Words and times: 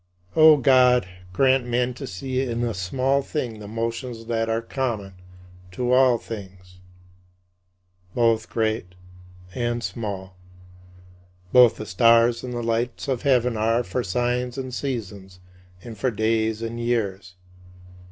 O 0.35 0.57
God, 0.57 1.07
grant 1.31 1.67
men 1.67 1.93
to 1.93 2.07
see 2.07 2.41
in 2.41 2.63
a 2.63 2.73
small 2.73 3.21
thing 3.21 3.59
the 3.59 3.67
notions 3.67 4.25
that 4.25 4.49
are 4.49 4.63
common 4.63 5.13
to 5.73 5.93
all 5.93 6.17
things, 6.17 6.79
both 8.15 8.49
great 8.49 8.95
and 9.53 9.83
small. 9.83 10.35
Both 11.53 11.75
the 11.75 11.85
stars 11.85 12.43
and 12.43 12.51
the 12.51 12.63
lights 12.63 13.07
of 13.07 13.21
heaven 13.21 13.55
are 13.55 13.83
"for 13.83 14.03
signs 14.03 14.57
and 14.57 14.73
seasons, 14.73 15.39
and 15.83 15.95
for 15.95 16.09
days 16.09 16.63
and 16.63 16.79
years." 16.79 17.35